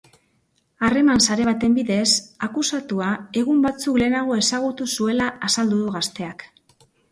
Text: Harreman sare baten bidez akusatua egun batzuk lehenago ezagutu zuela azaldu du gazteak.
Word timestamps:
Harreman 0.85 1.19
sare 1.27 1.45
baten 1.49 1.75
bidez 1.79 2.07
akusatua 2.47 3.11
egun 3.43 3.61
batzuk 3.67 4.01
lehenago 4.05 4.41
ezagutu 4.41 4.91
zuela 4.99 5.31
azaldu 5.51 5.81
du 5.85 5.95
gazteak. 6.01 6.51